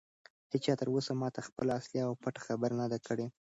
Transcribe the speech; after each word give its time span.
هیچا 0.53 0.73
تر 0.79 0.87
اوسه 0.93 1.11
ماته 1.21 1.41
خپله 1.47 1.71
اصلي 1.79 1.99
او 2.07 2.11
پټه 2.21 2.41
خبره 2.47 2.75
نه 2.81 2.87
ده 2.91 2.99
کړې. 3.07 3.27